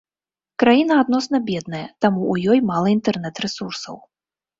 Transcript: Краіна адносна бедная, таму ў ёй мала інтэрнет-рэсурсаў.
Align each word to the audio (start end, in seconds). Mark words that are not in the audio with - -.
Краіна 0.61 0.93
адносна 1.01 1.39
бедная, 1.49 1.81
таму 2.05 2.21
ў 2.31 2.55
ёй 2.55 2.59
мала 2.71 2.87
інтэрнет-рэсурсаў. 2.95 4.01